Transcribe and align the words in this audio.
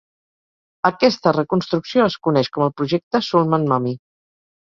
Aquesta 0.89 1.33
reconstrucció 1.35 2.05
es 2.11 2.15
coneix 2.29 2.49
com 2.57 2.65
el 2.69 2.73
projecte 2.81 3.23
Sulman 3.29 3.69
Mummy. 3.75 3.95